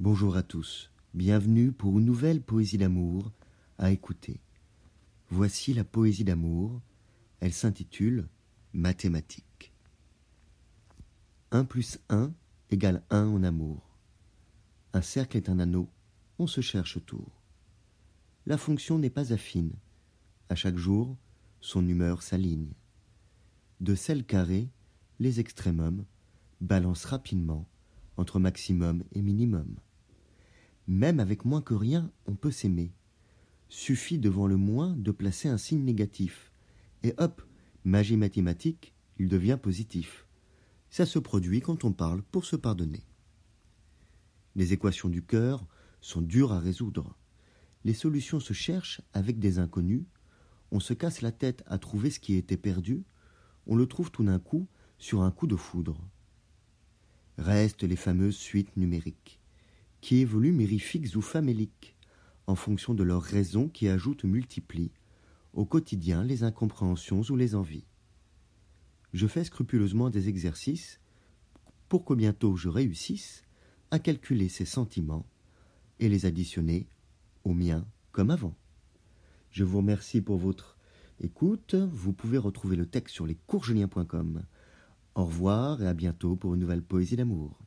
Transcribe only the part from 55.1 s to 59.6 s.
un coup de foudre. Restent les fameuses suites numériques